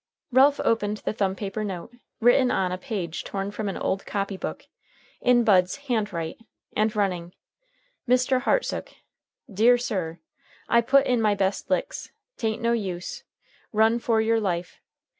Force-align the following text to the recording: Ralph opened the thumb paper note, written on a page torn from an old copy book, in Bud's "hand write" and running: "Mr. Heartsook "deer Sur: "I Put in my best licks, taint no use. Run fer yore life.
Ralph 0.31 0.59
opened 0.61 0.97
the 1.05 1.13
thumb 1.13 1.35
paper 1.35 1.63
note, 1.63 1.93
written 2.19 2.49
on 2.49 2.71
a 2.71 2.77
page 2.79 3.23
torn 3.23 3.51
from 3.51 3.69
an 3.69 3.77
old 3.77 4.03
copy 4.07 4.35
book, 4.35 4.65
in 5.21 5.43
Bud's 5.43 5.75
"hand 5.75 6.11
write" 6.11 6.39
and 6.75 6.95
running: 6.95 7.35
"Mr. 8.09 8.41
Heartsook 8.41 8.93
"deer 9.53 9.77
Sur: 9.77 10.17
"I 10.67 10.81
Put 10.81 11.05
in 11.05 11.21
my 11.21 11.35
best 11.35 11.69
licks, 11.69 12.11
taint 12.35 12.63
no 12.63 12.71
use. 12.73 13.23
Run 13.71 13.99
fer 13.99 14.19
yore 14.21 14.39
life. 14.39 14.79